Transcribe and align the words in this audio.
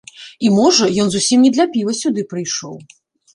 І, 0.45 0.49
можа, 0.59 0.87
ён 1.03 1.11
зусім 1.15 1.43
не 1.49 1.51
для 1.59 1.67
піва 1.77 1.95
сюды 2.01 2.25
прыйшоў. 2.33 2.75